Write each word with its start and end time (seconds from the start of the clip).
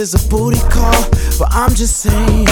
is 0.00 0.14
a 0.14 0.28
booty 0.28 0.58
call, 0.70 1.10
but 1.38 1.48
I'm 1.50 1.74
just 1.74 1.98
saying. 1.98 2.49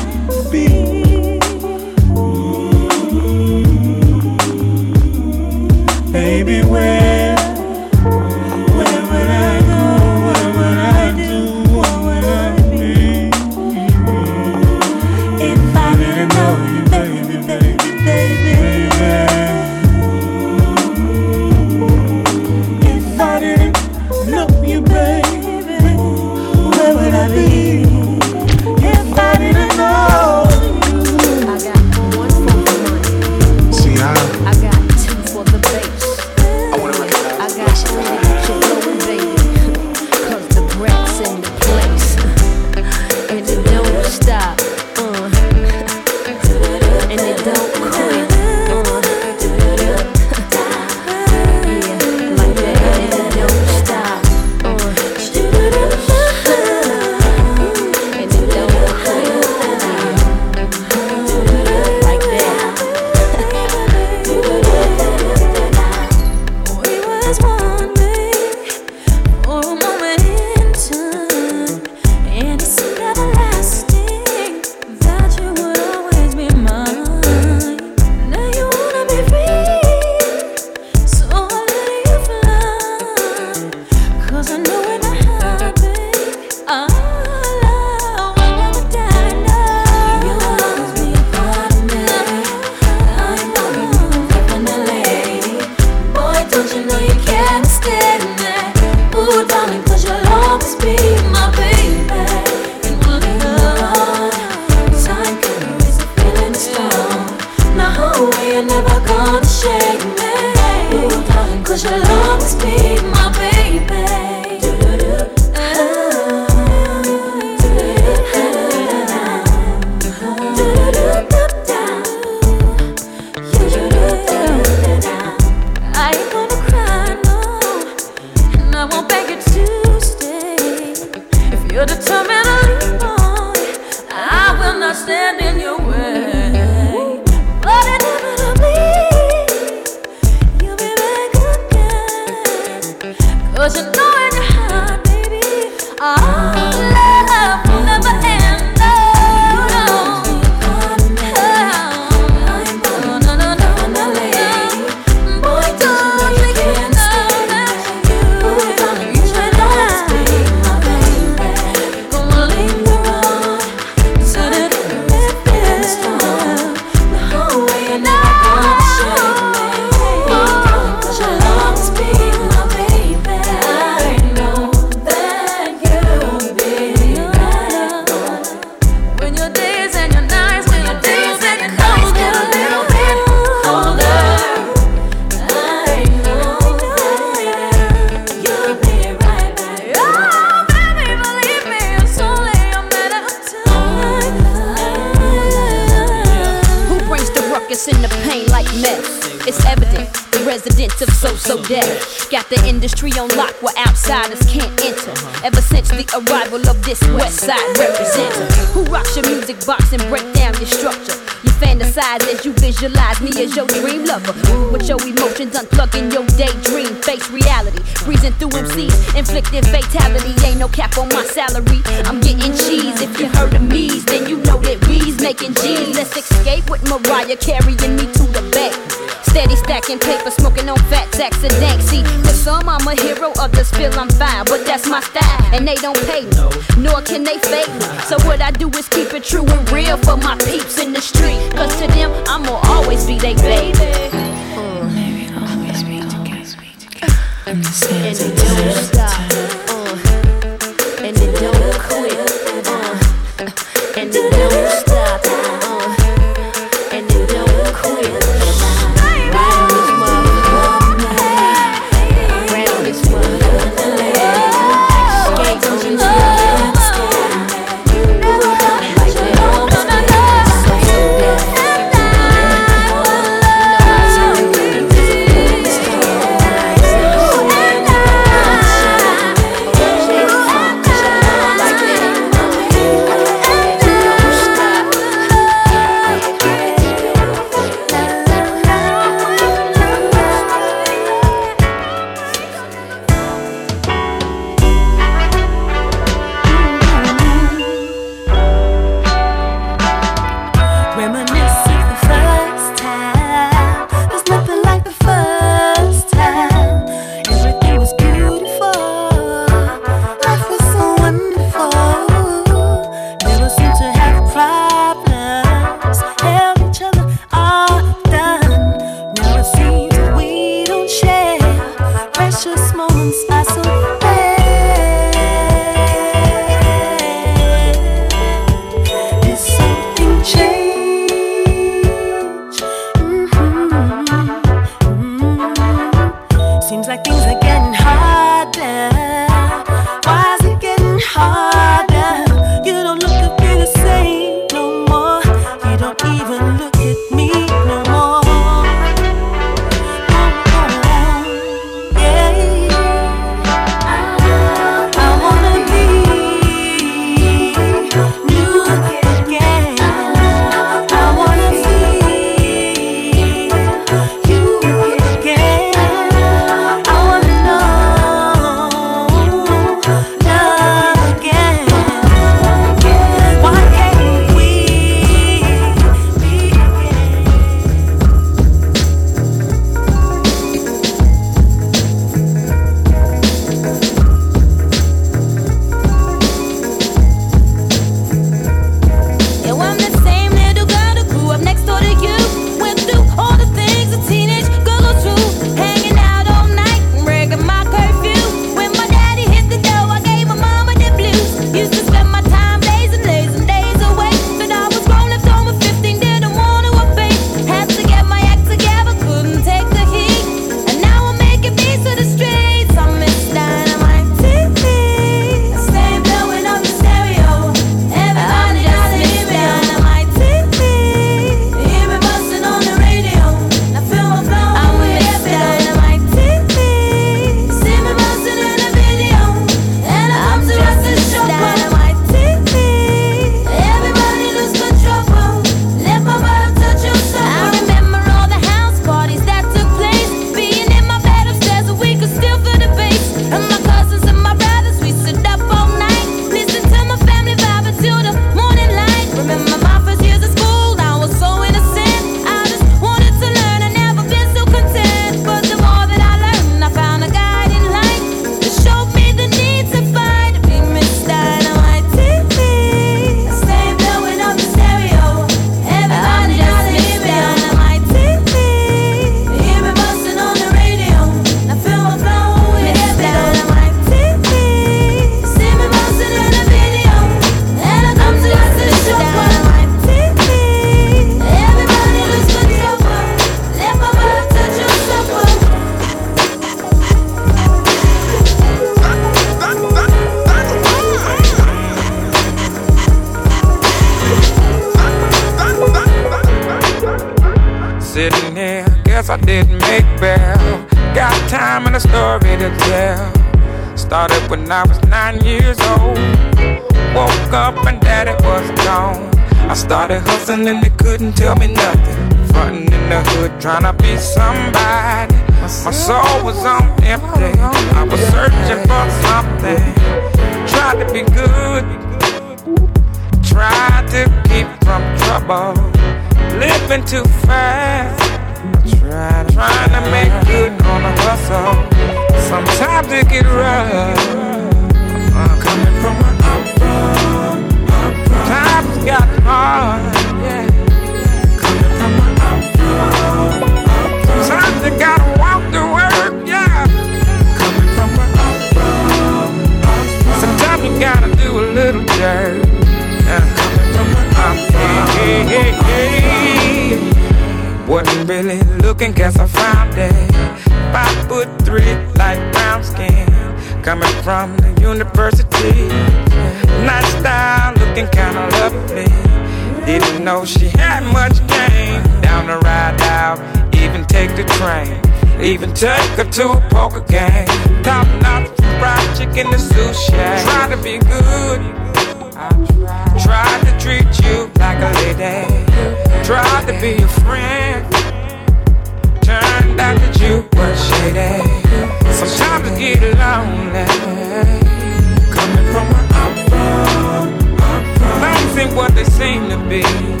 to 599.29 599.37
be. 599.49 600.00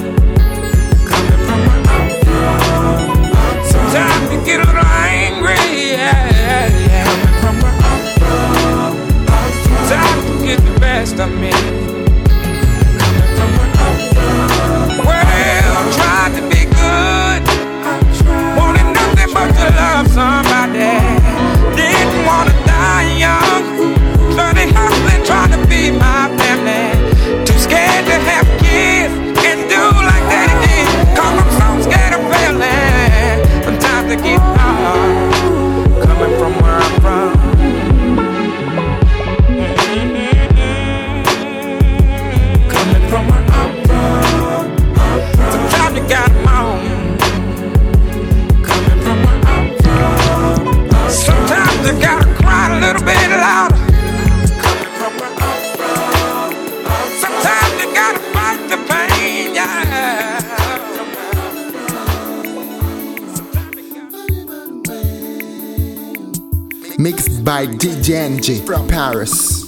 by 67.65 68.57
from 68.65 68.87
Paris. 68.87 69.63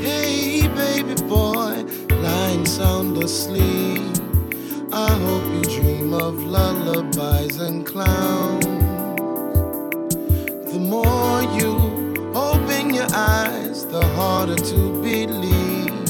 Hey, 0.00 0.66
baby 0.68 1.14
boy, 1.22 1.84
lying 2.22 2.64
sound 2.64 3.18
asleep. 3.18 4.16
I 4.90 5.10
hope 5.10 5.44
you 5.54 5.62
dream 5.62 6.14
of 6.14 6.42
lullabies 6.44 7.58
and 7.58 7.84
clowns. 7.84 8.64
The 10.72 10.78
more 10.78 11.42
you 11.58 12.32
open 12.34 12.94
your 12.94 13.08
eyes, 13.12 13.84
the 13.86 14.06
harder 14.16 14.56
to 14.56 15.02
believe. 15.02 16.08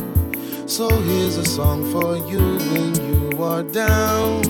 So 0.71 0.89
here's 0.89 1.37
a 1.37 1.45
song 1.47 1.91
for 1.91 2.17
you 2.17 2.59
when 2.73 2.95
you 2.95 3.43
are 3.43 3.65
down. 3.65 4.48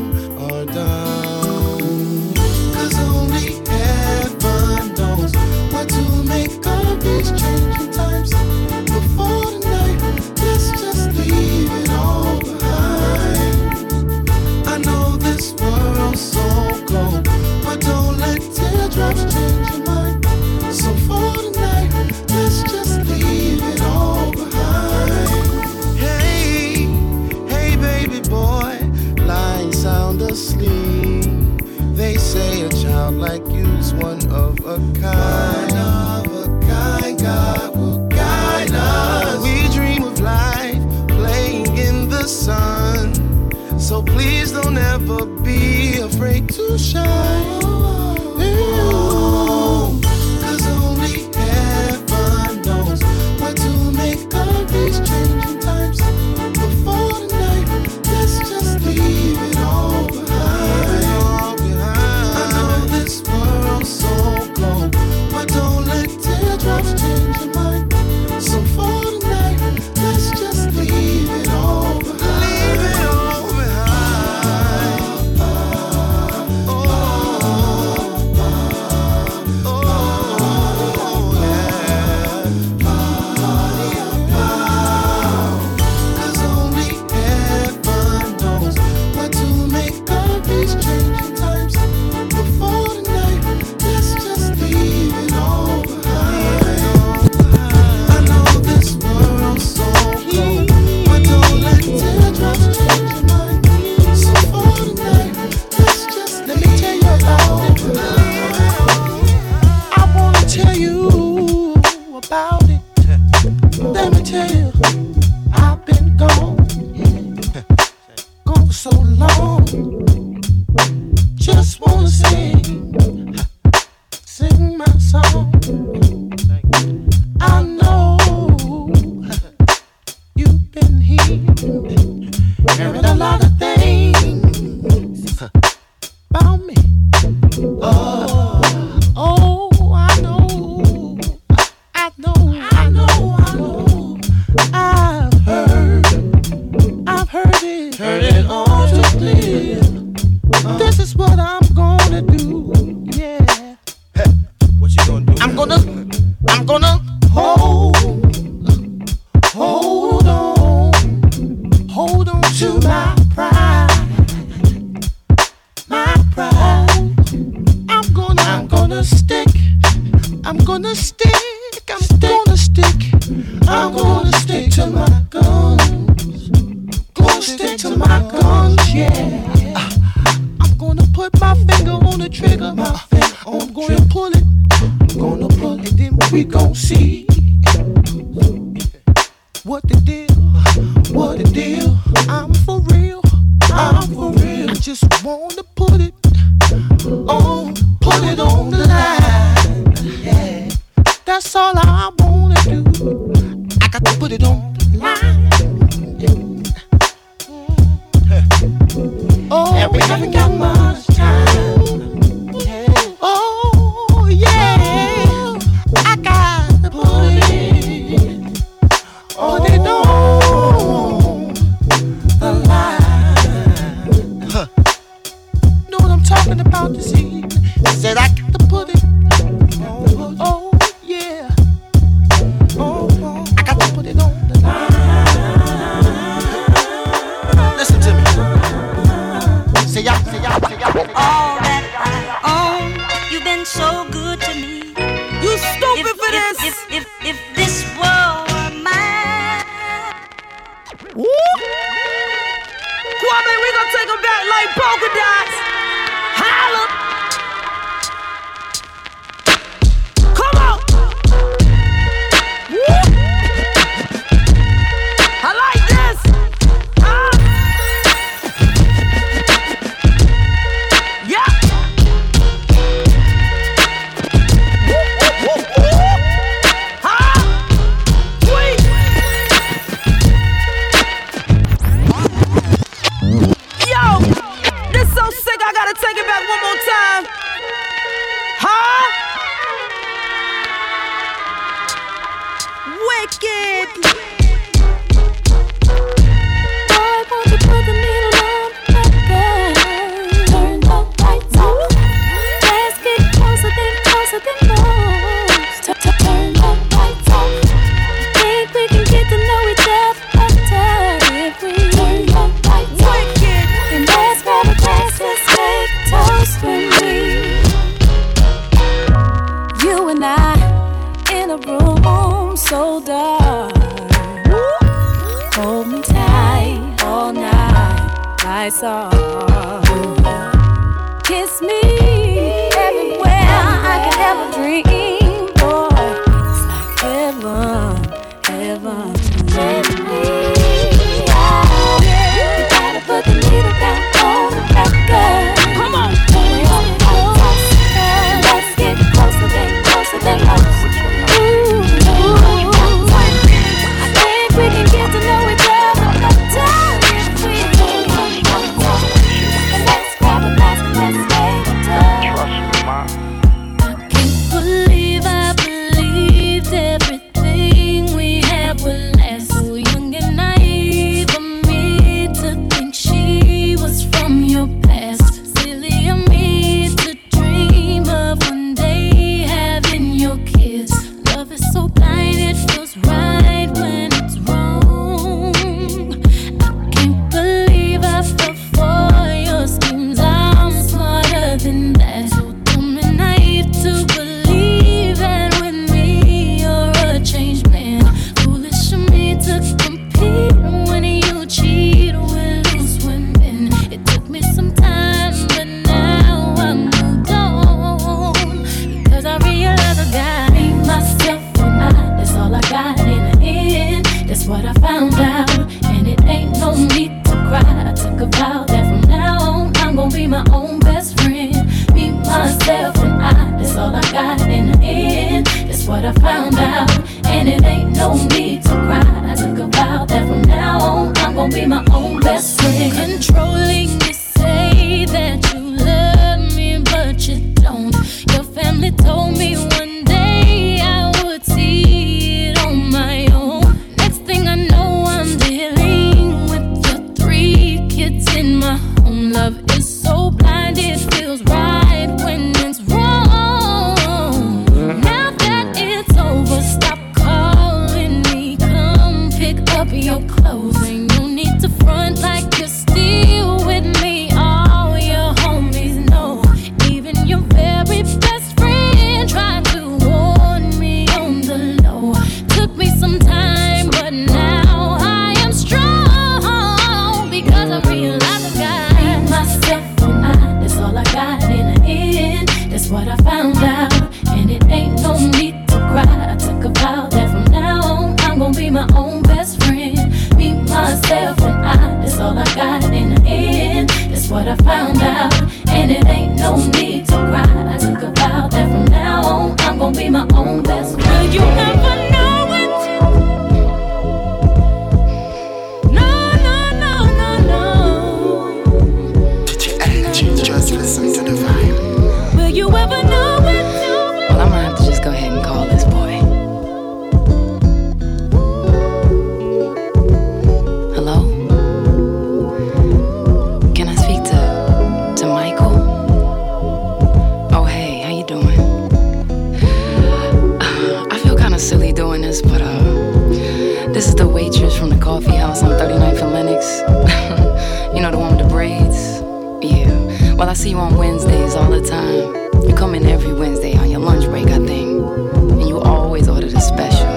Well, 540.39 540.49
I 540.49 540.53
see 540.53 540.71
you 540.71 540.79
on 540.79 540.95
Wednesdays 540.97 541.57
all 541.57 541.69
the 541.69 541.83
time. 541.83 542.63
You 542.63 542.73
come 542.73 542.95
in 542.95 543.05
every 543.07 543.33
Wednesday 543.33 543.77
on 543.77 543.91
your 543.91 543.99
lunch 543.99 544.25
break, 544.27 544.47
I 544.47 544.65
think. 544.65 545.05
And 545.05 545.69
you 545.69 545.81
always 545.81 546.29
order 546.29 546.49
the 546.49 546.61
special 546.61 547.09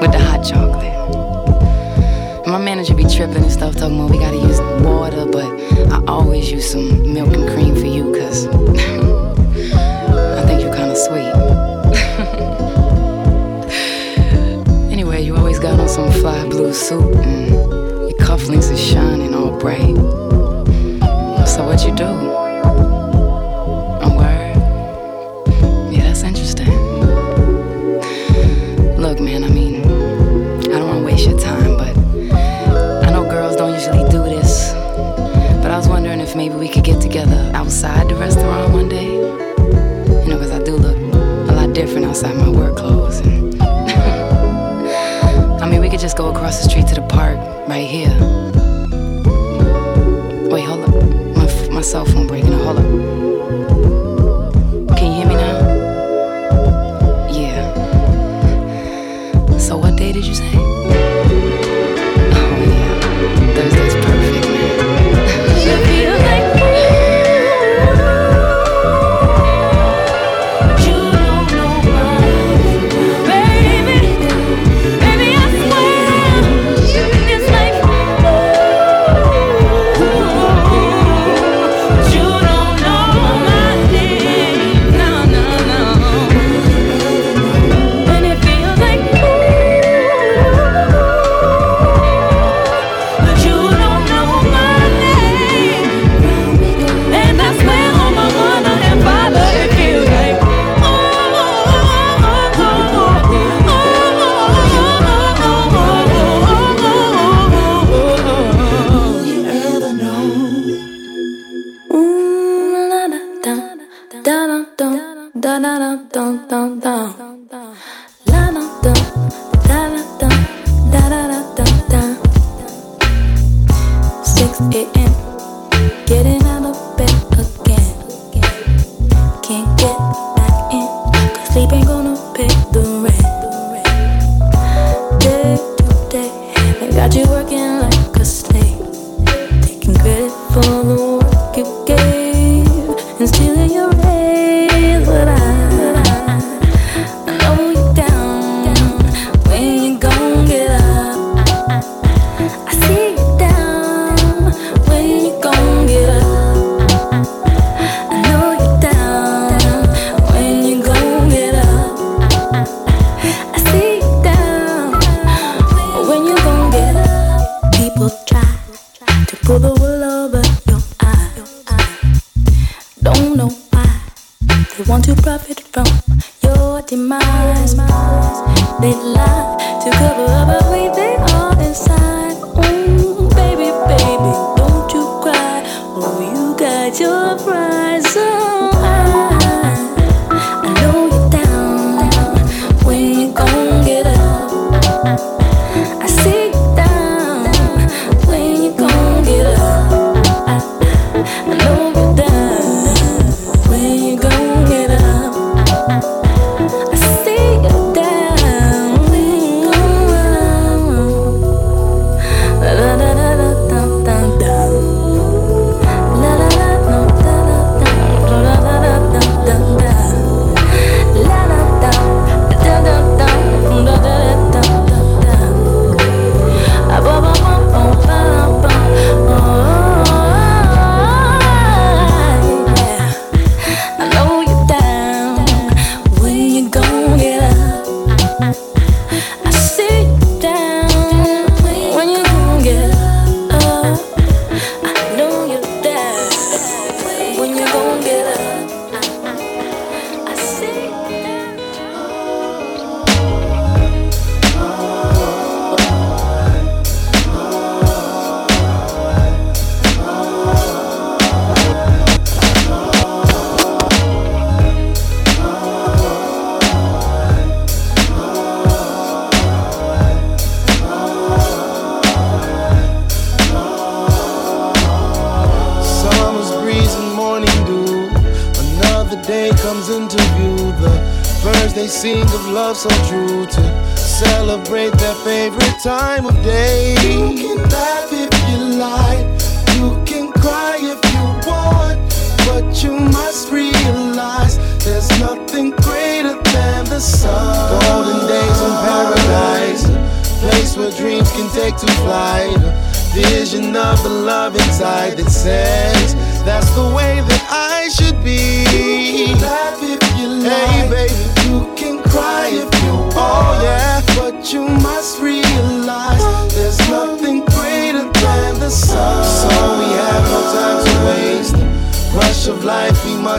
with 0.00 0.10
the 0.10 0.18
hot 0.18 0.42
chocolate. 0.42 0.92
And 2.42 2.52
my 2.52 2.58
manager 2.58 2.94
be 2.94 3.04
tripping 3.04 3.44
and 3.44 3.52
stuff, 3.52 3.76
talking 3.76 3.96
about 3.96 4.10
we 4.10 4.18
gotta 4.18 4.38
use 4.38 4.58
water, 4.84 5.24
but 5.24 5.46
I 5.92 6.02
always 6.08 6.50
use 6.50 6.68
some 6.68 7.12
milk 7.14 7.32
and 7.32 7.48
cream 7.48 7.76
for 7.76 7.86
you, 7.86 8.12
cause 8.12 8.46
I 10.34 10.44
think 10.48 10.62
you're 10.62 10.74
kinda 10.74 10.96
sweet. 10.96 11.32
anyway, 14.92 15.22
you 15.22 15.36
always 15.36 15.60
got 15.60 15.78
on 15.78 15.88
some 15.88 16.10
fly 16.10 16.44
blue 16.48 16.72
suit, 16.72 17.14
and 17.18 17.50
your 17.50 18.18
cufflinks 18.18 18.72
are 18.72 18.76
shining 18.76 19.32
all 19.32 19.56
bright. 19.60 20.25
So 21.56 21.64
what 21.64 21.80
you 21.86 21.94
do? 21.94 22.04
A 22.04 22.08
word? 24.14 24.56
Yeah, 25.90 26.02
that's 26.02 26.22
interesting. 26.22 26.68
Look, 28.98 29.20
man, 29.20 29.42
I 29.42 29.48
mean, 29.48 29.80
I 29.80 30.78
don't 30.78 30.86
want 30.86 30.98
to 30.98 31.04
waste 31.06 31.26
your 31.26 31.38
time, 31.38 31.78
but 31.78 31.96
I 33.06 33.10
know 33.10 33.24
girls 33.24 33.56
don't 33.56 33.72
usually 33.72 34.04
do 34.10 34.22
this. 34.24 34.74
But 35.62 35.70
I 35.70 35.78
was 35.78 35.88
wondering 35.88 36.20
if 36.20 36.36
maybe 36.36 36.56
we 36.56 36.68
could 36.68 36.84
get 36.84 37.00
together 37.00 37.50
outside 37.54 38.10
the 38.10 38.16
restaurant 38.16 38.74
one 38.74 38.90
day. 38.90 39.14
You 39.14 40.26
know, 40.28 40.36
because 40.36 40.50
I 40.50 40.62
do 40.62 40.76
look 40.76 40.98
a 41.48 41.52
lot 41.54 41.72
different 41.72 42.04
outside 42.04 42.36
my 42.36 42.50
work 42.50 42.76
clothes. 42.76 43.20
And 43.20 43.62
I 45.62 45.66
mean, 45.70 45.80
we 45.80 45.88
could 45.88 46.00
just 46.00 46.18
go 46.18 46.28
across 46.28 46.62
the 46.62 46.68
street 46.68 46.86
to 46.88 46.94
the 46.96 47.06
park 47.08 47.25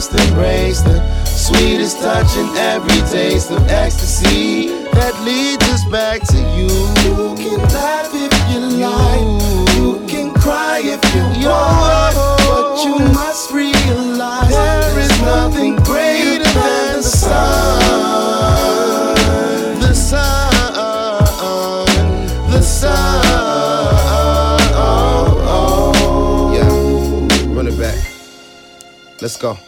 embrace. 0.05 0.81
The 0.81 1.01
sweetest 1.25 1.99
touch 1.99 2.37
in 2.37 2.45
every 2.55 3.01
taste 3.09 3.49
of 3.49 3.67
ecstasy 3.67 4.67
that 4.93 5.19
leads 5.25 5.65
us 5.69 5.83
back 5.85 6.21
to 6.27 6.37
you. 6.37 6.69
You 7.03 7.35
can 7.35 7.59
laugh 7.73 8.11
if 8.13 8.31
you 8.51 8.59
like. 8.77 9.41
You 9.75 10.05
can 10.07 10.33
cry 10.35 10.81
if 10.83 11.01
you 11.15 11.23
want. 11.49 12.15
But 12.45 12.85
you 12.85 12.99
must 13.11 13.51
realize 13.51 14.49
there 14.49 14.99
is 14.99 15.21
nothing 15.21 15.77
greater 15.77 16.43
than 16.43 16.97
the 16.97 17.03
sun. 17.03 17.79
The 19.79 19.93
sun. 19.95 20.51
The 22.51 22.61
sun. 22.61 23.27
Let's 29.19 29.35
go. 29.35 29.66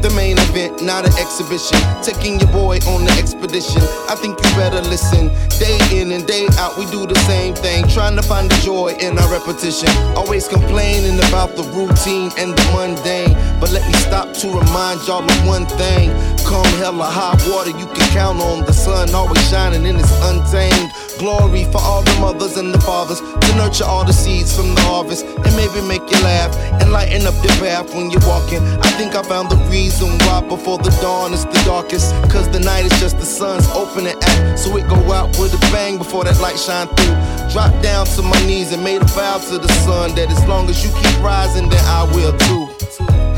The 0.00 0.10
main 0.10 0.47
not 0.88 1.04
an 1.04 1.12
exhibition. 1.20 1.76
Taking 2.02 2.40
your 2.40 2.50
boy 2.50 2.80
on 2.88 3.04
the 3.04 3.12
expedition. 3.20 3.82
I 4.08 4.16
think 4.16 4.40
you 4.40 4.50
better 4.56 4.80
listen. 4.80 5.28
Day 5.60 5.76
in 5.92 6.12
and 6.12 6.26
day 6.26 6.48
out, 6.56 6.78
we 6.78 6.86
do 6.86 7.06
the 7.06 7.14
same 7.28 7.54
thing. 7.54 7.86
Trying 7.88 8.16
to 8.16 8.22
find 8.22 8.50
the 8.50 8.56
joy 8.64 8.96
in 8.98 9.18
our 9.18 9.30
repetition. 9.30 9.90
Always 10.16 10.48
complaining 10.48 11.20
about 11.28 11.56
the 11.56 11.64
routine 11.76 12.32
and 12.40 12.56
the 12.56 12.64
mundane. 12.72 13.36
But 13.60 13.70
let 13.70 13.86
me 13.86 13.92
stop 14.08 14.32
to 14.40 14.46
remind 14.48 15.06
y'all 15.06 15.22
of 15.22 15.46
one 15.46 15.66
thing. 15.76 16.08
Come 16.48 16.64
hell 16.80 16.96
or 16.96 17.04
high 17.04 17.36
water, 17.52 17.76
you 17.76 17.86
can 17.92 18.08
count 18.16 18.40
on 18.40 18.64
the 18.64 18.72
sun 18.72 19.14
always 19.14 19.44
shining 19.50 19.84
in 19.84 19.96
its 19.96 20.12
untamed 20.24 20.90
glory 21.18 21.64
for 21.64 21.78
all 21.78 22.02
the 22.02 22.16
mothers 22.20 22.56
and 22.56 22.72
the 22.72 22.80
fathers 22.80 23.20
to 23.20 23.50
nurture 23.56 23.84
all 23.84 24.04
the 24.04 24.12
seeds 24.12 24.54
from 24.54 24.74
the 24.74 24.80
harvest 24.82 25.26
and 25.26 25.52
maybe 25.56 25.82
make 25.86 26.02
you 26.10 26.18
laugh 26.22 26.54
and 26.80 26.92
lighten 26.92 27.26
up 27.26 27.34
your 27.44 27.52
path 27.58 27.92
when 27.94 28.10
you're 28.10 28.24
walking. 28.26 28.62
I 28.80 28.90
think 28.96 29.14
I 29.14 29.22
found 29.22 29.50
the 29.50 29.56
reason 29.68 30.08
why 30.24 30.40
before 30.48 30.77
the 30.82 30.90
dawn 31.00 31.32
is 31.32 31.44
the 31.44 31.60
darkest. 31.64 32.14
Cause 32.30 32.48
the 32.50 32.60
night 32.60 32.84
is 32.84 32.98
just 33.00 33.18
the 33.18 33.24
sun's 33.24 33.66
opening 33.70 34.16
act. 34.22 34.58
So 34.58 34.76
it 34.76 34.88
go 34.88 34.96
out 35.12 35.28
with 35.38 35.54
a 35.54 35.60
bang 35.72 35.98
before 35.98 36.24
that 36.24 36.40
light 36.40 36.58
shine 36.58 36.88
through. 36.88 37.16
Drop 37.52 37.72
down 37.82 38.06
to 38.16 38.22
my 38.22 38.38
knees 38.46 38.72
and 38.72 38.82
made 38.82 39.02
a 39.02 39.10
vow 39.16 39.38
to 39.38 39.58
the 39.58 39.72
sun 39.84 40.14
that 40.16 40.30
as 40.30 40.44
long 40.46 40.68
as 40.68 40.84
you 40.84 40.90
keep 41.00 41.22
rising, 41.22 41.68
then 41.68 41.84
I 41.84 42.04
will 42.14 42.36
too. 42.46 42.68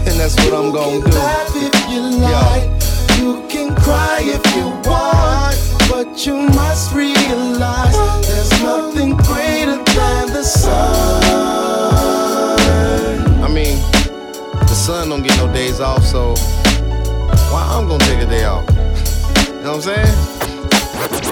And 0.06 0.18
that's 0.18 0.34
what 0.44 0.54
I'm 0.54 0.72
gonna 0.72 1.00
do. 1.00 1.16
Laugh 1.16 1.52
if 1.54 1.74
you 1.90 2.00
like, 2.18 2.68
you 3.20 3.46
can 3.48 3.74
cry 3.76 4.20
if 4.22 4.44
you 4.56 4.66
want, 4.88 5.56
but 5.88 6.26
you 6.26 6.36
must 6.36 6.92
realize 6.94 7.96
there's 8.26 8.50
nothing 8.62 9.16
greater 9.16 9.76
than 9.76 10.32
the 10.32 10.42
sun. 10.42 11.22
I 13.44 13.48
mean, 13.48 13.78
the 14.60 14.74
sun 14.74 15.08
don't 15.10 15.22
get 15.22 15.36
no 15.36 15.52
days 15.52 15.80
off, 15.80 16.04
so 16.04 16.34
why 17.50 17.66
I'm 17.68 17.88
gonna 17.88 18.04
take 18.04 18.20
a 18.20 18.26
day 18.26 18.44
off? 18.44 18.64
You 19.60 19.66
know 19.66 19.76
what 19.76 19.86
I'm 19.86 21.24
saying? 21.24 21.29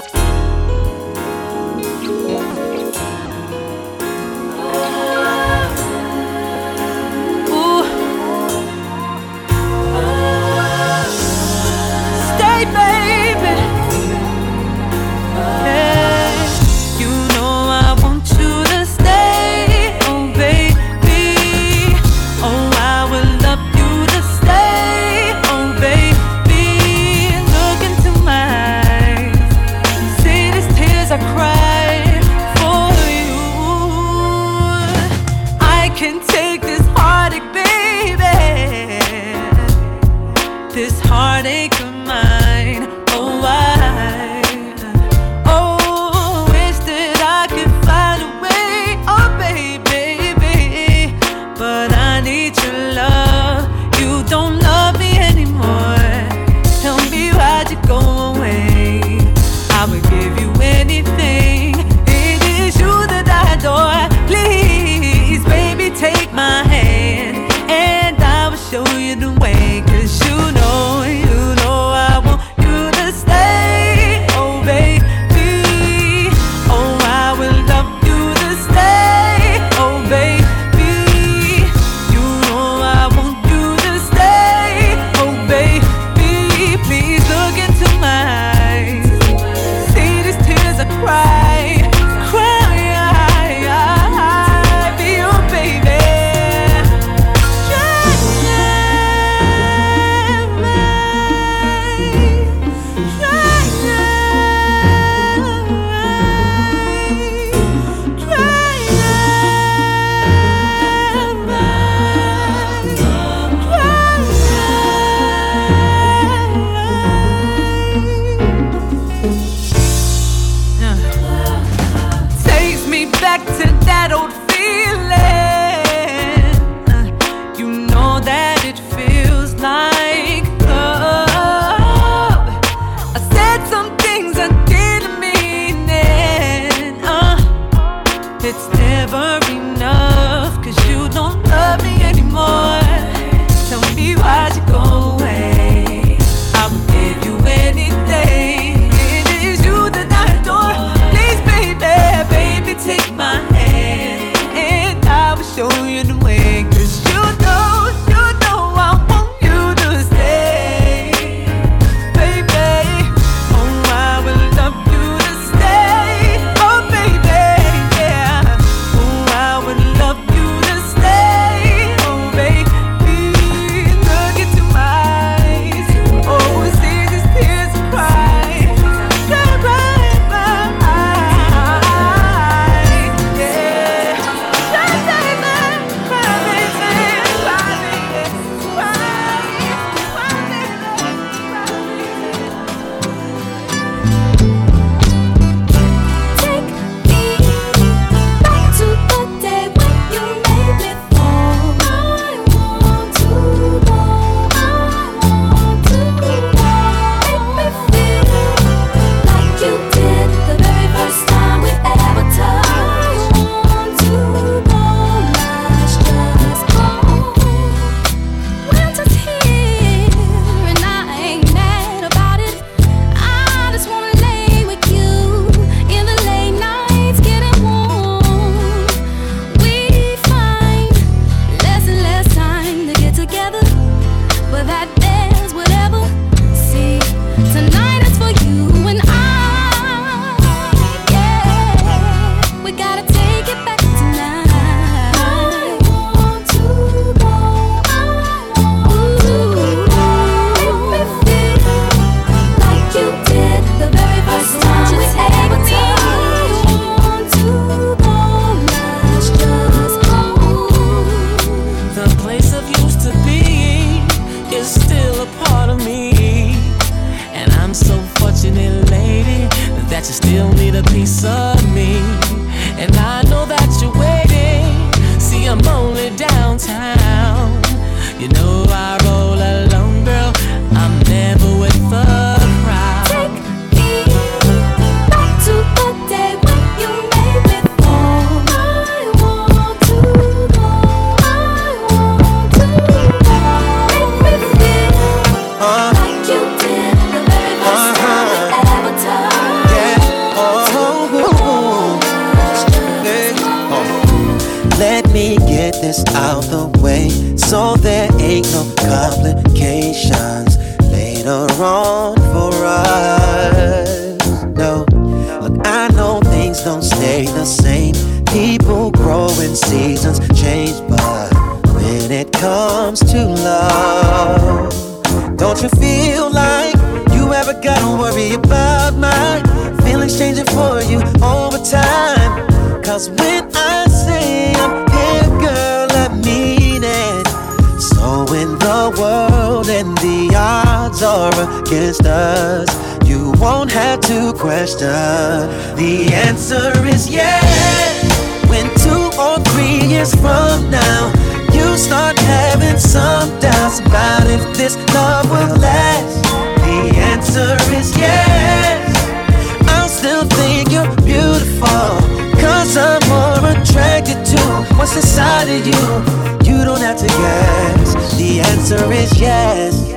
What's 364.89 365.05
inside 365.05 365.49
of 365.49 365.67
you. 365.67 366.51
You 366.51 366.65
don't 366.65 366.81
have 366.81 366.97
to 366.97 367.07
guess. 367.07 368.17
The 368.17 368.39
answer 368.39 368.91
is 368.91 369.19
yes. 369.19 369.93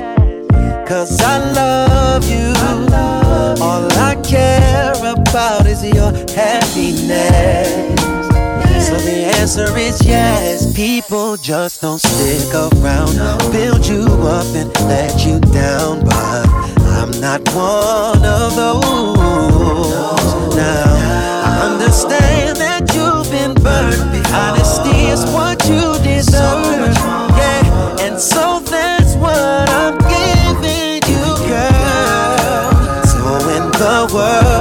Cause 0.87 1.19
I 1.21 1.37
love 1.53 2.23
you. 2.29 2.53
All 3.63 3.91
I 3.93 4.15
care 4.23 4.93
about 5.11 5.65
is 5.65 5.83
your 5.83 6.11
happiness. 6.35 8.02
Answer 9.43 9.75
is 9.77 9.99
yes. 10.05 10.71
People 10.73 11.35
just 11.35 11.81
don't 11.81 11.99
stick 11.99 12.53
around, 12.55 13.17
build 13.51 13.85
you 13.85 14.05
up 14.23 14.47
and 14.55 14.71
let 14.87 15.25
you 15.25 15.41
down. 15.51 16.05
But 16.05 16.47
I'm 16.79 17.11
not 17.19 17.41
one 17.53 18.23
of 18.23 18.55
those. 18.55 20.55
Now 20.55 20.95
I 21.43 21.67
understand 21.69 22.55
that 22.63 22.95
you've 22.95 23.29
been 23.29 23.53
burned. 23.61 24.15
Honesty 24.31 25.11
is 25.11 25.25
what 25.35 25.59
you 25.67 25.91
deserve. 26.07 26.95
Yeah, 27.35 27.99
and 27.99 28.17
so 28.17 28.61
that's 28.61 29.15
what 29.15 29.69
I'm 29.75 29.97
giving 30.07 31.03
you, 31.11 31.25
girl. 31.51 32.71
So 33.11 33.19
when 33.45 33.67
the 33.73 34.07
world 34.15 34.52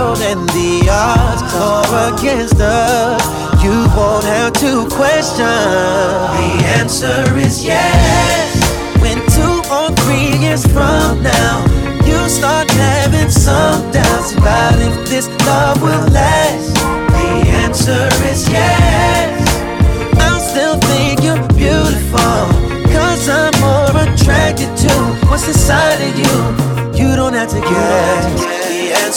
odds 1.02 1.42
are 1.54 2.14
against 2.14 2.60
us, 2.60 3.22
you 3.62 3.74
won't 3.96 4.24
have 4.24 4.52
to 4.54 4.86
question. 4.94 5.46
The 6.38 6.50
answer 6.78 7.22
is 7.36 7.64
yes. 7.64 8.46
When 9.02 9.18
two 9.36 9.56
or 9.76 9.90
three 10.02 10.38
years 10.38 10.64
from 10.66 11.22
now, 11.22 11.66
you 12.06 12.28
start 12.28 12.70
having 12.70 13.30
some 13.30 13.90
doubts 13.90 14.32
about 14.32 14.78
if 14.78 15.08
this 15.08 15.26
love 15.46 15.82
will 15.82 16.06
last. 16.14 16.74
The 17.18 17.50
answer 17.64 18.06
is 18.30 18.48
yes. 18.48 19.32
I'll 20.24 20.40
still 20.40 20.78
think 20.90 21.22
you're 21.26 21.42
beautiful. 21.58 22.38
Cause 22.94 23.28
I'm 23.28 23.54
more 23.60 23.94
attracted 24.06 24.70
to 24.84 24.92
what's 25.28 25.48
inside 25.48 26.00
of 26.08 26.12
you. 26.22 26.34
You 26.94 27.16
don't 27.16 27.34
have 27.34 27.50
to 27.50 27.60
guess. 27.60 28.61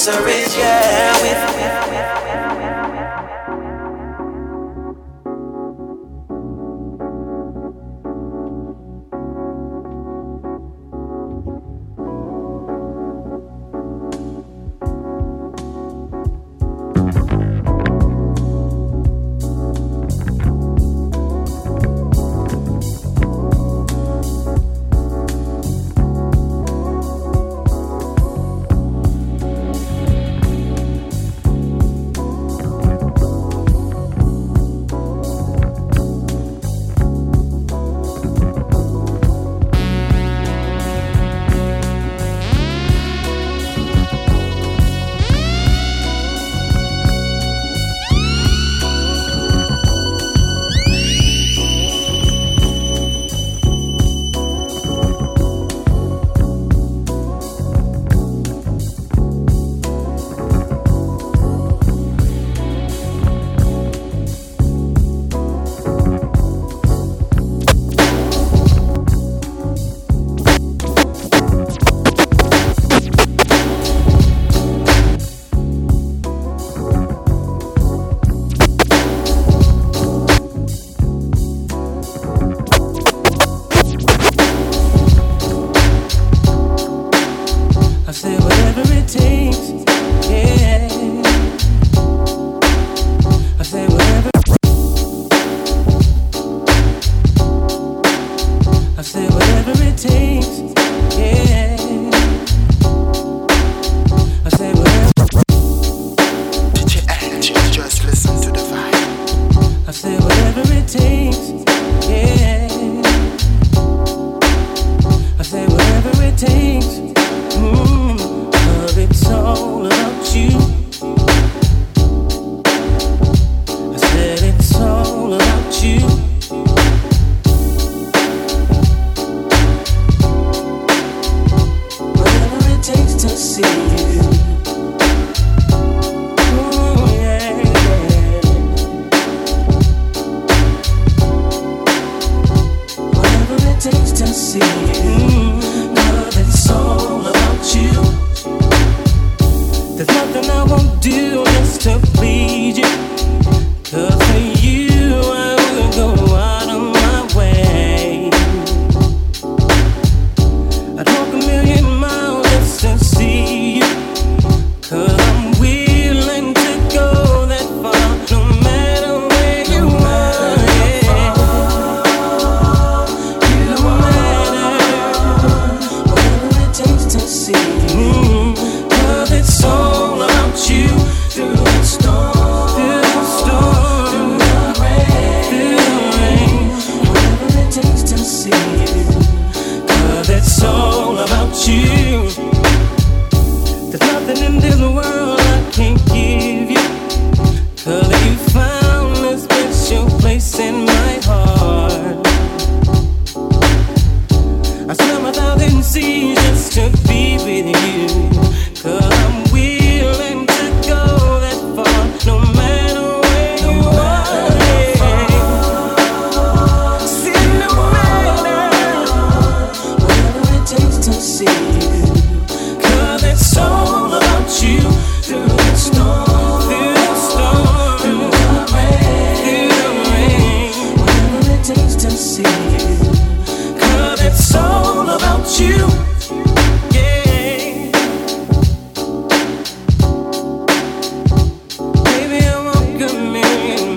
Answer 0.07 0.27
is 0.27 0.55
yeah. 0.55 2.34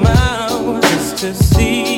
my 0.01 0.81
to 1.19 1.35
see. 1.35 1.98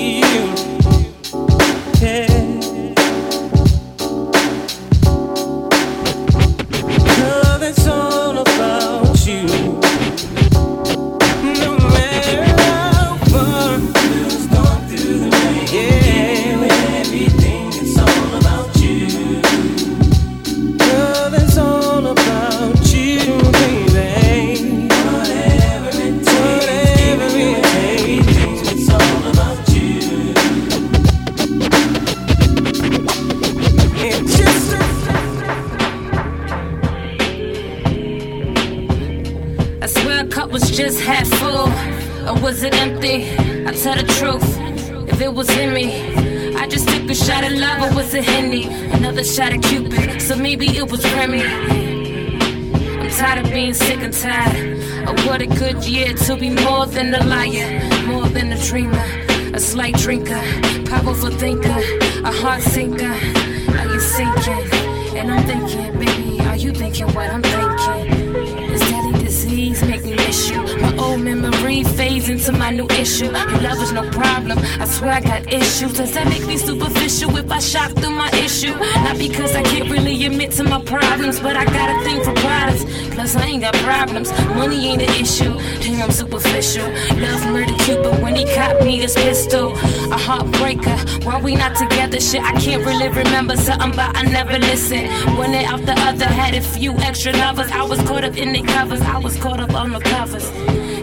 special. 86.63 86.91
Love 87.19 87.47
murder 87.47 87.75
Cupid 87.85 88.23
when 88.23 88.37
he 88.37 88.45
caught 88.55 88.83
me 88.83 88.99
his 89.01 89.15
pistol. 89.15 89.73
A 89.73 90.19
heartbreaker, 90.27 91.25
why 91.25 91.41
we 91.41 91.55
not 91.55 91.77
together? 91.77 92.21
Shit, 92.21 92.43
I 92.43 92.53
can't 92.61 92.85
really 92.85 93.09
remember 93.09 93.57
something, 93.57 93.93
but 93.93 94.15
I 94.17 94.23
never 94.23 94.59
listen. 94.59 95.07
One 95.37 95.53
day 95.53 95.65
after 95.65 95.87
the 95.87 96.01
other, 96.01 96.27
had 96.27 96.55
a 96.55 96.61
few 96.61 96.93
extra 96.99 97.33
lovers. 97.33 97.71
I 97.71 97.83
was 97.83 98.01
caught 98.03 98.25
up 98.25 98.37
in 98.37 98.53
the 98.53 98.63
covers, 98.63 99.01
I 99.01 99.19
was 99.19 99.37
caught 99.37 99.61
up 99.61 99.75
on 99.75 99.93
the 99.93 100.01
covers. 100.01 100.51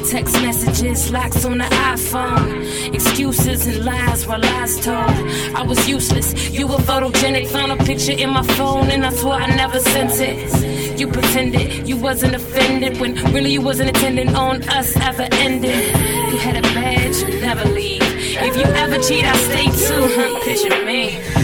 Text 0.09 0.35
messages, 0.35 1.11
locks 1.11 1.43
on 1.43 1.57
the 1.57 1.65
iPhone. 1.65 2.93
Excuses 2.93 3.67
and 3.67 3.83
lies 3.83 4.25
were 4.25 4.37
lies 4.37 4.79
told. 4.79 5.11
I 5.53 5.63
was 5.63 5.85
useless. 5.85 6.49
You 6.49 6.65
were 6.65 6.77
photogenic. 6.77 7.47
Found 7.47 7.73
a 7.73 7.83
picture 7.83 8.13
in 8.13 8.29
my 8.29 8.43
phone 8.55 8.89
and 8.89 9.05
I 9.05 9.11
swore 9.11 9.33
I 9.33 9.47
never 9.47 9.79
sent 9.81 10.21
it. 10.21 10.46
You 10.97 11.07
pretended 11.07 11.87
you 11.87 11.95
wasn't 11.95 12.33
offended 12.33 12.99
when 12.99 13.13
really 13.31 13.51
you 13.51 13.61
wasn't 13.61 13.91
attending 13.91 14.35
on 14.35 14.63
us 14.69 14.97
ever 14.97 15.27
ended. 15.31 15.95
You 16.31 16.37
had 16.39 16.57
a 16.57 16.61
badge, 16.61 17.21
never 17.39 17.69
leave. 17.69 18.01
If 18.01 18.57
you 18.57 18.63
ever 18.63 18.97
cheat, 18.97 19.23
I 19.23 19.35
stay 19.35 19.65
too. 19.65 20.39
Picture 20.43 20.83
me. 20.85 21.36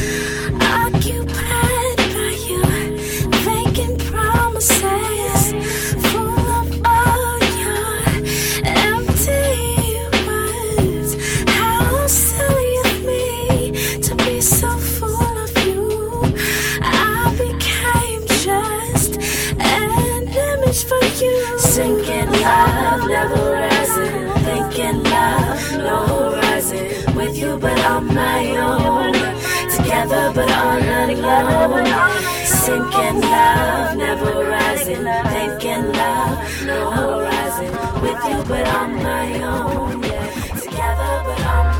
Love, 33.21 33.97
never 33.97 34.45
rising. 34.49 35.03
Thinking 35.03 35.91
love, 35.93 36.65
no 36.65 36.91
horizon. 36.91 37.71
With 38.01 38.23
you, 38.29 38.43
but 38.47 38.67
on 38.67 38.95
my 39.03 39.41
own. 39.43 40.03
Yeah. 40.03 40.31
Together, 40.61 41.21
but 41.25 41.41
on 41.45 41.65
my 41.65 41.67
own. 41.67 41.72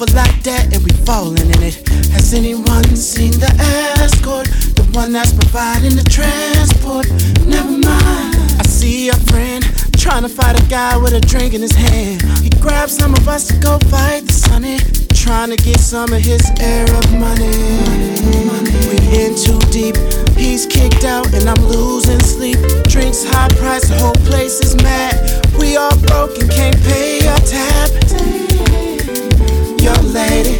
over 0.00 0.12
like 0.14 0.42
that 0.44 0.72
and 0.72 0.82
we 0.84 0.92
falling 1.02 1.50
in 1.50 1.62
it. 1.62 1.74
Has 2.14 2.32
anyone 2.32 2.84
seen 2.94 3.32
the 3.32 3.50
escort? 3.98 4.46
The 4.78 4.86
one 4.92 5.12
that's 5.12 5.32
providing 5.32 5.96
the 5.96 6.06
transport? 6.06 7.10
Never 7.46 7.70
mind. 7.70 8.36
I 8.58 8.62
see 8.62 9.08
a 9.08 9.16
friend 9.32 9.64
trying 9.98 10.22
to 10.22 10.28
fight 10.28 10.54
a 10.54 10.64
guy 10.68 10.96
with 10.96 11.14
a 11.14 11.20
drink 11.20 11.54
in 11.54 11.62
his 11.62 11.74
hand. 11.74 12.22
He 12.42 12.50
grabs 12.60 12.96
some 12.96 13.14
of 13.14 13.26
us 13.26 13.48
to 13.48 13.58
go 13.58 13.78
fight 13.90 14.26
the 14.26 14.32
sunny. 14.32 14.78
Trying 15.14 15.50
to 15.50 15.56
get 15.56 15.80
some 15.80 16.12
of 16.12 16.22
his 16.22 16.46
air 16.60 16.86
of 16.86 17.04
money. 17.18 17.50
money. 18.46 18.74
We 18.86 18.96
in 19.18 19.34
too 19.34 19.58
deep. 19.74 19.96
He's 20.38 20.66
kicked 20.66 21.04
out 21.04 21.32
and 21.34 21.48
I'm 21.48 21.62
losing 21.66 22.20
sleep. 22.20 22.58
Drinks 22.86 23.24
high 23.24 23.50
price, 23.58 23.88
the 23.88 23.98
whole 23.98 24.20
place 24.30 24.60
is 24.60 24.76
mad. 24.76 25.16
We 25.58 25.76
all 25.76 25.96
broke 26.06 26.38
and 26.38 26.50
can't 26.50 26.78
pay 26.86 27.26
our 27.26 27.40
tab 27.42 28.47
your 29.82 29.98
lady. 30.12 30.58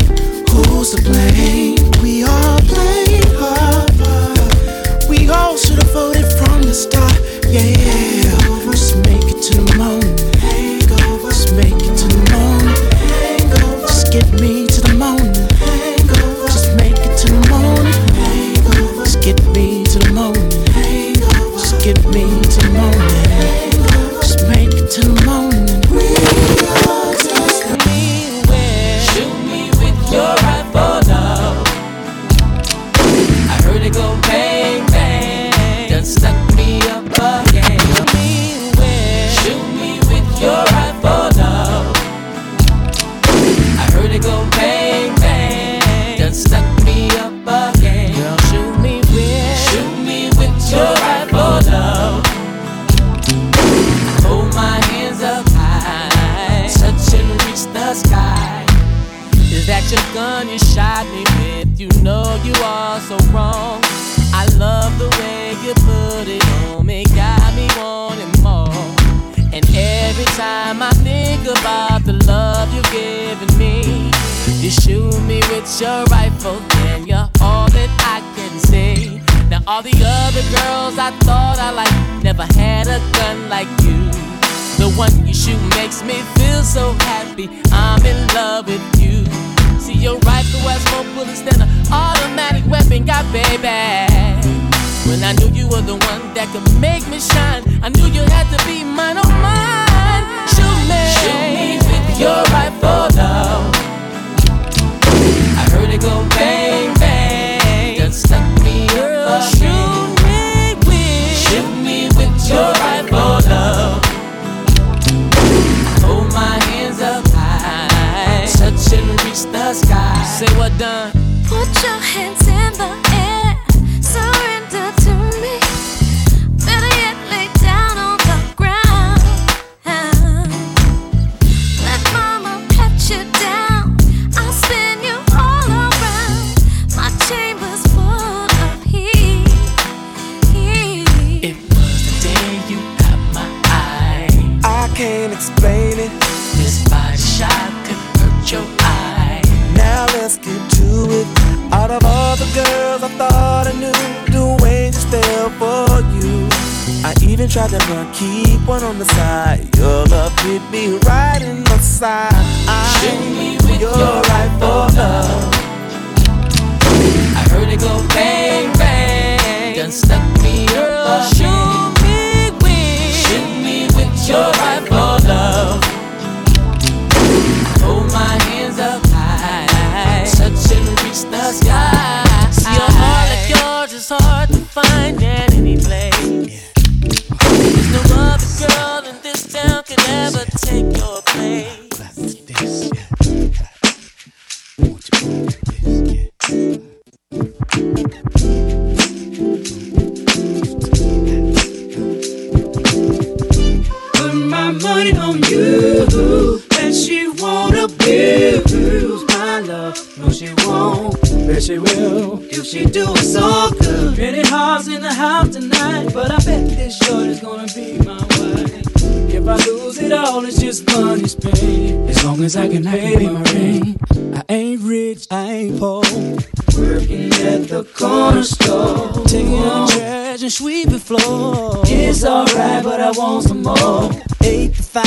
Who's 0.50 0.94
to 0.94 1.02
blame? 1.02 1.76
We 2.02 2.24
all 2.24 2.58
played 2.60 3.24
hard. 3.38 5.08
We 5.08 5.28
all 5.28 5.56
should 5.56 5.78
have 5.82 5.92
voted 5.92 6.26
from 6.38 6.62
the 6.62 6.74
start. 6.74 7.18
Yeah. 7.48 7.87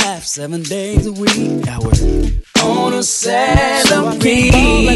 Five, 0.02 0.24
seven 0.24 0.62
days 0.62 1.06
a 1.06 1.12
week. 1.12 1.68
I 1.68 1.78
work 1.78 1.94
on 2.60 2.92
a 2.92 3.02
salary. 3.04 3.84
So 3.84 4.04
I 4.04 4.10
like 4.10 4.20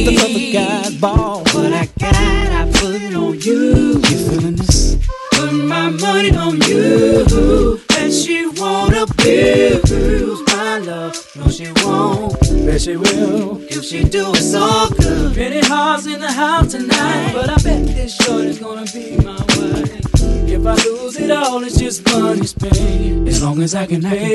the 0.05 0.19
other 0.19 0.53
guys 0.53 1.01
ball. 1.01 1.45
What 1.55 1.73
I 1.73 1.87
got, 2.01 2.15
I 2.15 2.73
put 2.75 3.01
it 3.01 3.15
on 3.15 3.39
you. 3.39 4.01
You 4.01 4.01
feeling 4.03 4.57
this? 4.57 4.97
Put 5.31 5.53
my 5.53 5.91
money 5.91 6.37
on 6.37 6.61
you. 6.63 7.81
And 7.99 8.13
she 8.13 8.47
won't 8.47 8.97
abuse 8.97 10.43
my 10.49 10.79
love. 10.79 11.17
No, 11.37 11.49
she 11.51 11.71
won't. 11.85 12.41
Bet 12.67 12.83
she 12.83 12.97
will. 12.97 13.63
If 13.63 13.85
she 13.85 14.03
do 14.03 14.33
it 14.33 14.43
so 14.43 14.89
good. 14.99 15.35
Pretty 15.35 15.61
hearts 15.61 16.07
in 16.07 16.21
the 16.21 16.33
house 16.33 16.73
tonight. 16.73 17.33
But 17.33 17.51
I 17.51 17.57
bet 17.63 17.87
this 17.87 18.17
shorty's 18.17 18.59
gonna 18.59 18.85
be 18.93 19.17
my 19.19 19.37
wife. 19.37 19.93
If 20.49 20.67
I 20.67 20.75
lose 20.85 21.17
it 21.17 21.31
all, 21.31 21.63
it's 21.63 21.79
just 21.79 22.05
money 22.07 22.47
spent. 22.47 23.29
As 23.29 23.43
long 23.43 23.63
as 23.63 23.75
I 23.75 23.87
can 23.87 24.01
pay 24.03 24.23
my 24.23 24.26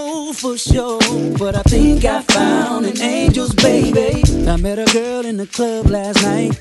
know 0.00 0.32
for 0.32 0.56
sure, 0.56 0.98
but 1.38 1.54
I 1.54 1.62
think 1.62 2.04
I 2.04 2.22
found 2.22 2.86
an 2.86 3.00
angel's 3.00 3.54
baby. 3.54 4.22
I 4.48 4.56
met 4.56 4.78
a 4.78 4.88
girl 4.92 5.24
in 5.24 5.36
the 5.36 5.46
club 5.46 5.86
last 5.86 6.22
night. 6.22 6.52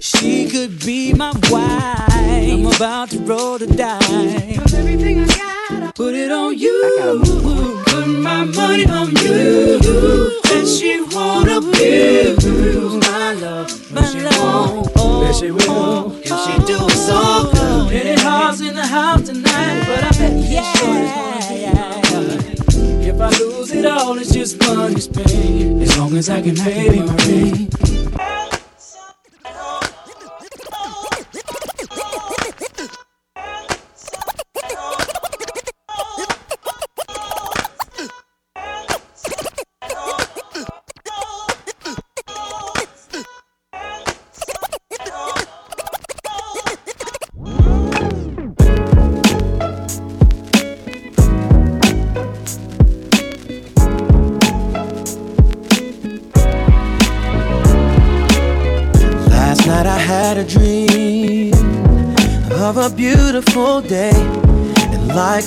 She 0.00 0.48
could 0.48 0.84
be 0.84 1.12
my 1.12 1.32
wife. 1.50 2.14
I'm 2.52 2.66
about 2.66 3.10
to 3.10 3.18
roll 3.20 3.58
the 3.58 3.66
dice. 3.66 4.74
Everything 4.74 5.20
I 5.20 5.26
got, 5.26 5.82
I 5.88 5.92
put 5.94 6.14
it 6.14 6.30
on 6.30 6.58
you. 6.58 6.78
Put 7.86 8.06
my 8.28 8.44
money 8.44 8.86
on 8.86 9.08
you. 9.24 10.40
And 10.54 10.66
she 10.68 11.00
won't 11.12 11.50
abuse 11.58 12.44
my 13.08 13.32
love. 13.44 13.68
No, 13.92 14.02
she 14.12 14.20
won't. 14.38 14.94
Bet 15.22 15.34
she 15.36 15.50
will. 15.50 16.16
If 16.20 16.34
she 16.44 16.54
do 16.70 16.78
it 16.86 16.98
so 17.08 17.50
good. 17.52 17.92
Many 17.92 18.20
hearts 18.20 18.60
in 18.60 18.74
the 18.74 18.86
house 18.86 19.22
tonight. 19.26 19.84
But 19.88 20.04
I 20.04 20.10
bet 20.18 20.32
yeah, 20.48 20.72
yeah, 20.82 21.04
yeah. 21.04 21.39
If 23.22 23.34
I 23.34 23.38
lose 23.44 23.70
it 23.72 23.84
all, 23.84 24.18
it's 24.18 24.32
just 24.32 24.58
money 24.60 24.98
spent. 24.98 25.82
As 25.82 25.98
long 25.98 26.16
as 26.16 26.30
I 26.30 26.40
can 26.40 26.56
pay 26.56 27.00
my 27.00 27.04
rent. 27.04 28.39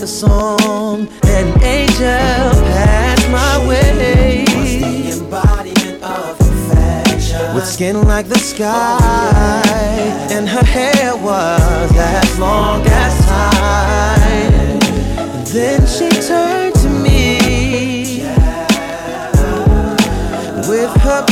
A 0.04 0.08
song, 0.08 1.08
an 1.24 1.64
angel 1.64 2.04
passed 2.04 3.30
my 3.30 3.66
way. 3.66 4.44
Was 4.58 4.78
the 4.82 5.12
embodiment 5.14 6.04
of 6.04 6.38
perfection. 6.40 7.56
With 7.56 7.66
skin 7.66 8.02
like 8.02 8.28
the 8.28 8.38
sky. 8.38 9.62
And 10.30 10.50
her 10.50 10.66
hair 10.66 11.16
was 11.16 11.92
as 11.96 12.38
long 12.38 12.86
as 12.86 13.26
time. 13.26 14.82
And 15.36 15.48
then 15.48 15.88
she 15.88 16.10
turned 16.10 16.76
to 16.84 16.90
me 16.90 18.26
with 20.68 20.92
her 21.02 21.24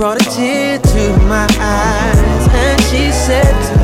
brought 0.00 0.18
a 0.18 0.30
tear 0.30 0.78
to 0.78 1.18
my 1.28 1.46
eyes. 1.60 2.48
And 2.54 2.80
she 2.84 3.12
said 3.12 3.79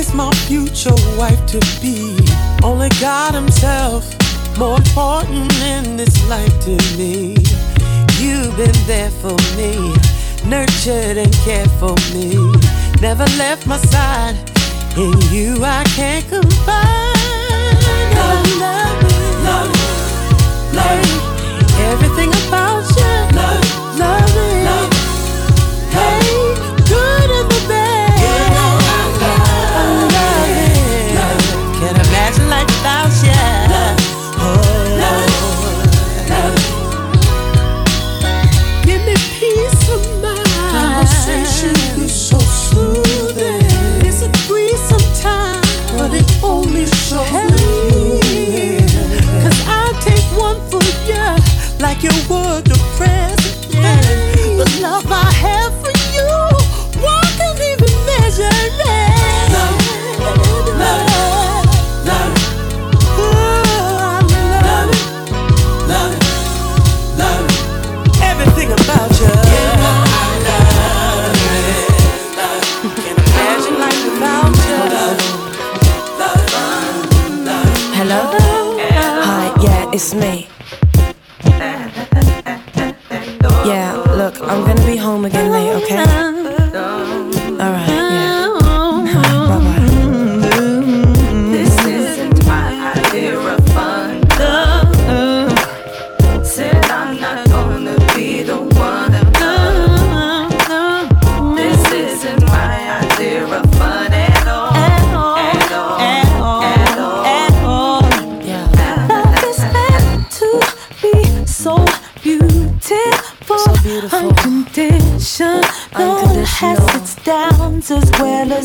Is 0.00 0.14
my 0.14 0.32
future 0.48 0.94
wife 1.18 1.44
to 1.48 1.60
be. 1.82 2.16
Only 2.62 2.88
God 3.02 3.34
Himself, 3.34 4.08
more 4.58 4.78
important 4.78 5.52
in 5.60 5.98
this 5.98 6.16
life 6.26 6.58
to 6.64 6.74
me. 6.96 7.36
You've 8.16 8.56
been 8.56 8.80
there 8.86 9.10
for 9.10 9.36
me, 9.58 9.92
nurtured 10.48 11.18
and 11.18 11.30
cared 11.44 11.70
for 11.72 11.94
me. 12.14 12.32
Never 13.02 13.26
left 13.36 13.66
my 13.66 13.76
side. 13.76 14.36
In 14.96 15.12
you, 15.30 15.62
I 15.62 15.84
can't 15.94 16.26
confide. 16.26 17.12
Love, 18.16 18.46
love, 18.64 19.02
love, 19.44 19.70
love. 20.78 21.08
Everything 21.92 22.30
about 22.48 22.88
you, 22.96 23.36
love, 23.36 23.98
love, 23.98 24.59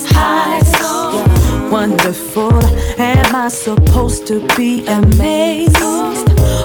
highest 0.04 0.14
highs. 0.14 1.14
Yeah. 1.14 1.70
Wonderful, 1.70 2.54
am 3.00 3.36
I 3.36 3.48
supposed 3.48 4.28
to 4.28 4.46
be 4.56 4.86
amazed? 4.88 5.78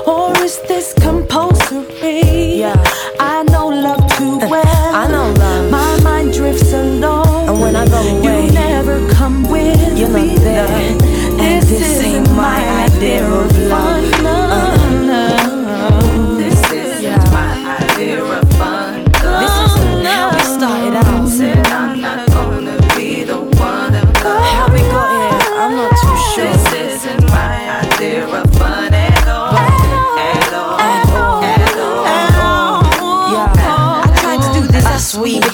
Or 0.06 0.32
is 0.38 0.60
this 0.68 0.92
compulsory? 0.94 2.58
Yeah. 2.58 2.74
I 3.18 3.42
know 3.44 3.68
love 3.68 4.06
too 4.16 4.38
eh, 4.40 4.48
well. 4.48 4.94
I 4.94 5.08
know 5.08 5.32
love. 5.32 5.70
My 5.70 6.00
mind 6.02 6.32
drifts 6.32 6.72
alone. 6.72 7.48
And 7.48 7.60
when 7.60 7.76
I 7.76 7.86
go 7.86 8.00
away, 8.00 8.46
you 8.46 8.52
never 8.52 9.08
come 9.12 9.42
with 9.44 9.98
You're 9.98 10.08
me. 10.08 10.34
Not 10.34 10.44
there. 10.44 10.66
And 10.68 11.62
this, 11.62 11.68
this 11.68 12.04
ain't 12.04 12.30
my 12.32 12.84
idea 12.84 13.24
of 13.26 13.59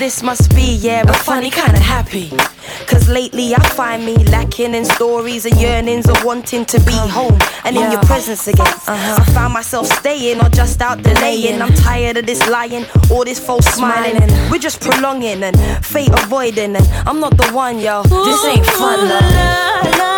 This 0.07 0.23
must 0.23 0.55
be, 0.55 0.77
yeah, 0.77 1.03
but 1.03 1.16
funny, 1.16 1.51
kinda 1.51 1.81
happy. 1.81 2.31
Cause 2.87 3.09
lately 3.09 3.57
I 3.57 3.61
find 3.70 4.07
me 4.07 4.15
lacking 4.27 4.73
in 4.73 4.85
stories 4.85 5.47
and 5.47 5.61
yearnings 5.61 6.09
of 6.09 6.23
wanting 6.23 6.65
to 6.66 6.78
be 6.83 6.93
home 6.93 7.37
and 7.65 7.74
yeah. 7.74 7.87
in 7.87 7.91
your 7.91 8.03
presence 8.03 8.47
again. 8.47 8.69
Uh-huh. 8.69 9.16
I 9.20 9.24
found 9.33 9.53
myself 9.53 9.89
staying 9.89 10.41
or 10.41 10.49
just 10.49 10.81
out 10.81 11.03
delaying. 11.03 11.61
I'm 11.61 11.74
tired 11.74 12.19
of 12.19 12.24
this 12.24 12.49
lying, 12.49 12.87
all 13.11 13.24
this 13.24 13.41
false 13.41 13.66
smiling. 13.66 14.16
smiling. 14.16 14.51
We're 14.53 14.61
just 14.61 14.81
prolonging 14.81 15.43
and 15.43 15.57
fate 15.85 16.12
avoiding. 16.12 16.77
And 16.77 16.87
I'm 17.05 17.19
not 17.19 17.37
the 17.37 17.51
one, 17.51 17.81
yo. 17.81 18.05
This 18.05 18.45
ain't 18.45 18.65
fun, 18.65 19.09
love. 19.09 20.15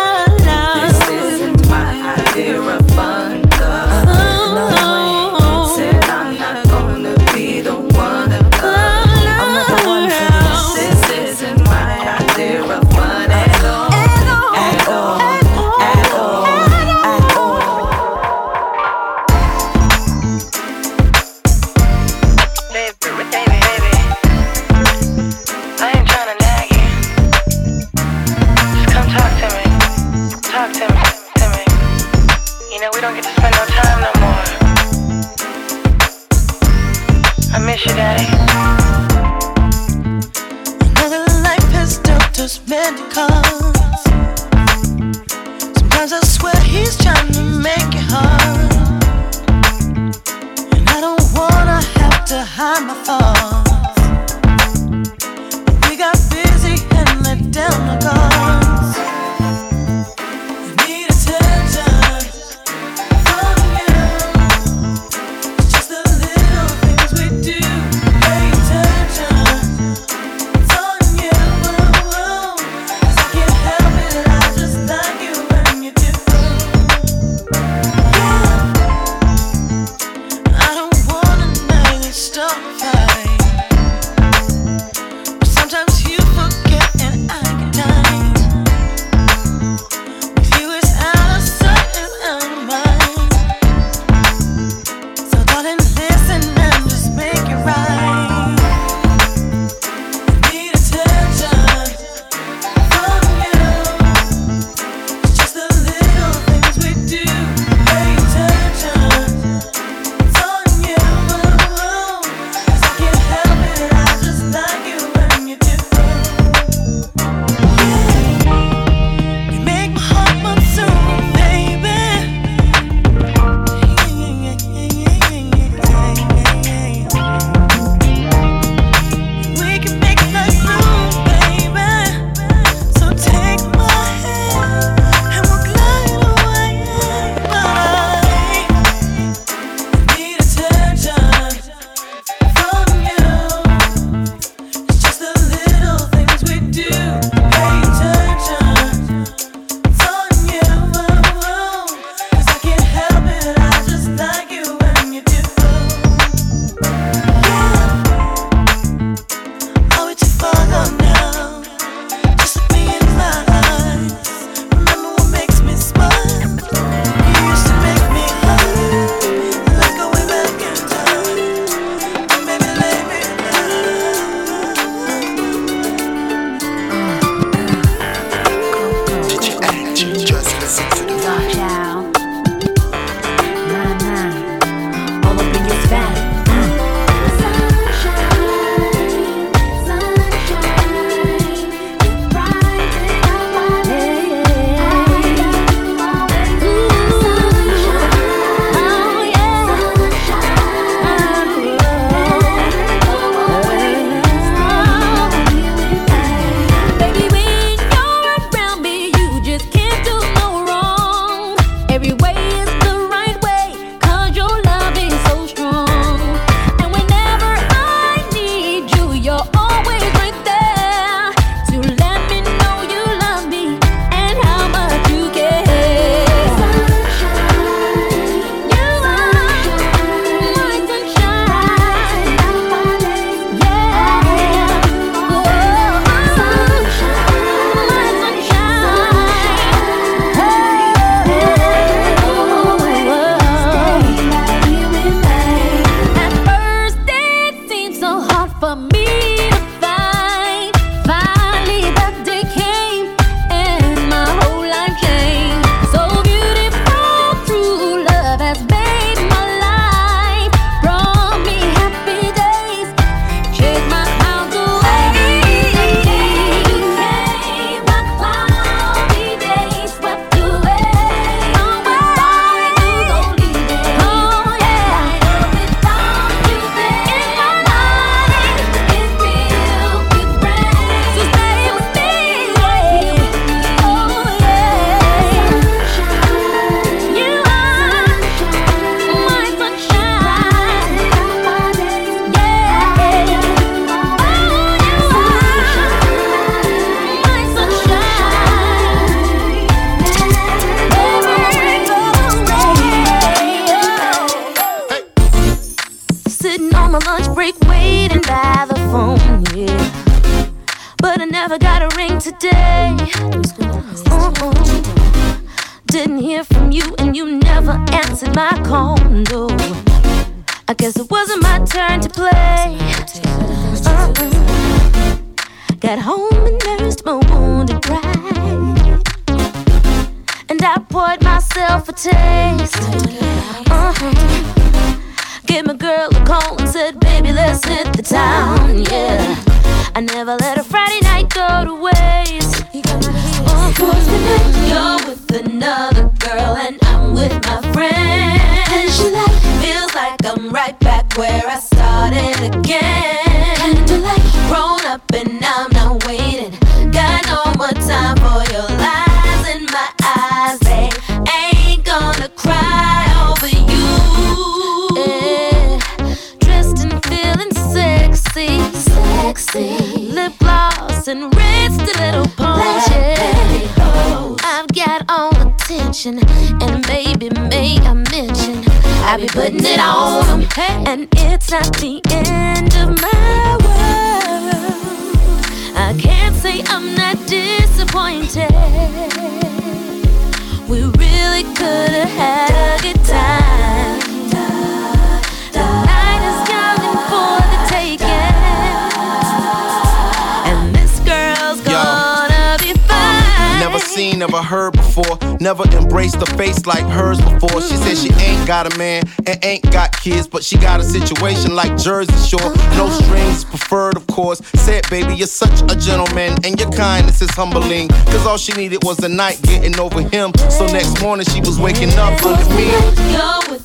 Never 405.49 405.67
embraced 405.75 406.17
a 406.17 406.27
face 406.37 406.67
like 406.67 406.85
hers 406.85 407.19
before. 407.21 407.59
She 407.63 407.75
said 407.75 407.97
she 407.97 408.13
ain't 408.23 408.47
got 408.47 408.71
a 408.71 408.77
man 408.77 409.01
and 409.25 409.43
ain't 409.43 409.63
got 409.71 409.91
kids, 409.99 410.27
but 410.27 410.43
she 410.43 410.59
got 410.59 410.79
a 410.79 410.83
situation 410.83 411.55
like 411.55 411.75
Jersey 411.75 412.13
Shore. 412.23 412.53
No 412.77 412.87
strings 412.87 413.45
preferred, 413.45 413.97
of 413.97 414.05
course. 414.05 414.43
Said, 414.53 414.87
baby, 414.91 415.15
you're 415.15 415.25
such 415.25 415.63
a 415.63 415.75
gentleman, 415.75 416.37
and 416.43 416.59
your 416.59 416.69
kindness 416.69 417.23
is 417.23 417.31
humbling. 417.31 417.87
Cause 417.87 418.27
all 418.27 418.37
she 418.37 418.53
needed 418.53 418.83
was 418.83 418.99
a 418.99 419.09
night 419.09 419.41
getting 419.41 419.79
over 419.79 420.03
him. 420.03 420.33
So 420.51 420.67
next 420.67 421.01
morning 421.01 421.25
she 421.25 421.39
was 421.39 421.59
waking 421.59 421.97
up 421.97 422.23
under 422.23 422.45
me. 422.53 422.65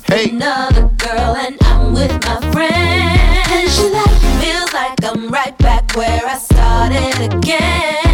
Hey. 0.07 0.31
another 0.31 0.89
girl, 0.97 1.35
and 1.35 1.55
I'm 1.61 1.93
with 1.93 2.13
my 2.25 2.51
friend. 2.51 3.69
She 3.69 3.89
like, 3.91 4.41
feels 4.41 4.73
like 4.73 5.03
I'm 5.03 5.29
right 5.29 5.55
back 5.59 5.95
where 5.95 6.25
I 6.25 6.39
started 6.39 7.31
again. 7.31 8.04